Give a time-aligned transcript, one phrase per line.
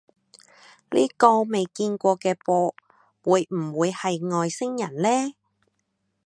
[0.89, 2.73] 呢個未見過嘅噃，
[3.21, 5.35] 會唔會係外星人呢？